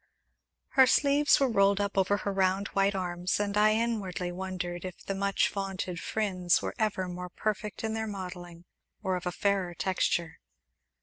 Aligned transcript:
Her 0.69 0.87
sleeves 0.87 1.39
were 1.39 1.47
rolled 1.47 1.79
up 1.79 1.95
over 1.95 2.17
her 2.17 2.33
round, 2.33 2.69
white 2.69 2.95
arms, 2.95 3.39
and 3.39 3.55
I 3.55 3.75
inwardly 3.75 4.31
wondered 4.31 4.83
if 4.83 5.05
the 5.05 5.13
much 5.13 5.47
vaunted 5.49 5.99
Phryne's 5.99 6.59
were 6.59 6.73
ever 6.79 7.07
more 7.07 7.29
perfect 7.29 7.83
in 7.83 7.93
their 7.93 8.07
modelling, 8.07 8.65
or 9.03 9.15
of 9.15 9.27
a 9.27 9.31
fairer 9.31 9.75
texture. 9.75 10.39